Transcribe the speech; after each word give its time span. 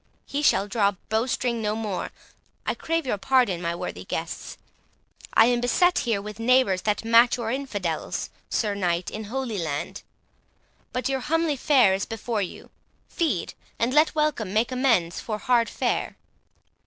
—he 0.25 0.41
shall 0.41 0.67
draw 0.67 0.93
bowstring 1.09 1.61
no 1.61 1.75
more.—I 1.75 2.73
crave 2.73 3.05
your 3.05 3.19
pardon, 3.19 3.61
my 3.61 3.75
worthy 3.75 4.03
guests. 4.03 4.57
I 5.35 5.45
am 5.45 5.61
beset 5.61 5.99
here 5.99 6.19
with 6.23 6.39
neighbours 6.39 6.81
that 6.81 7.05
match 7.05 7.37
your 7.37 7.51
infidels, 7.51 8.31
Sir 8.49 8.73
Knight, 8.73 9.11
in 9.11 9.25
Holy 9.25 9.59
Land. 9.59 10.01
But 10.91 11.07
your 11.07 11.19
homely 11.19 11.55
fare 11.55 11.93
is 11.93 12.07
before 12.07 12.41
you; 12.41 12.71
feed, 13.09 13.53
and 13.77 13.93
let 13.93 14.15
welcome 14.15 14.51
make 14.51 14.71
amends 14.71 15.19
for 15.19 15.37
hard 15.37 15.69
fare." 15.69 16.17